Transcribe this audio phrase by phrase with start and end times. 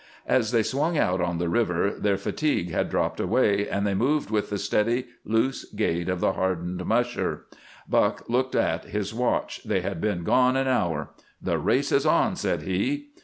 [0.25, 3.93] As they swung out on to the river their fatigue had dropped away and they
[3.93, 7.45] moved with the steady, loose gait of the hardened "musher."
[7.87, 9.61] Buck looked at his watch.
[9.63, 11.11] They had been gone an hour.
[11.39, 13.11] "The race is on!" said he.